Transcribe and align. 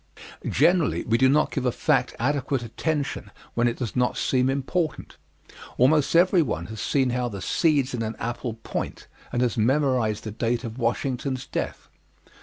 Generally 0.49 1.03
we 1.03 1.19
do 1.19 1.29
not 1.29 1.51
give 1.51 1.63
a 1.63 1.71
fact 1.71 2.15
adequate 2.17 2.63
attention 2.63 3.29
when 3.53 3.67
it 3.67 3.77
does 3.77 3.95
not 3.95 4.17
seem 4.17 4.49
important. 4.49 5.15
Almost 5.77 6.15
everyone 6.15 6.65
has 6.73 6.81
seen 6.81 7.11
how 7.11 7.29
the 7.29 7.39
seeds 7.39 7.93
in 7.93 8.01
an 8.01 8.15
apple 8.17 8.55
point, 8.63 9.05
and 9.31 9.43
has 9.43 9.57
memorized 9.57 10.23
the 10.23 10.31
date 10.31 10.63
of 10.63 10.79
Washington's 10.79 11.45
death. 11.45 11.87